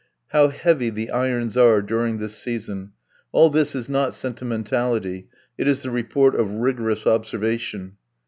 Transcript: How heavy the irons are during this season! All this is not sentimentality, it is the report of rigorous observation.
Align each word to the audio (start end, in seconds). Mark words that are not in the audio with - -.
How 0.29 0.47
heavy 0.47 0.89
the 0.89 1.11
irons 1.11 1.55
are 1.55 1.79
during 1.79 2.17
this 2.17 2.35
season! 2.35 2.93
All 3.31 3.51
this 3.51 3.75
is 3.75 3.87
not 3.87 4.15
sentimentality, 4.15 5.27
it 5.59 5.67
is 5.67 5.83
the 5.83 5.91
report 5.91 6.33
of 6.33 6.49
rigorous 6.53 7.05
observation. 7.05 7.97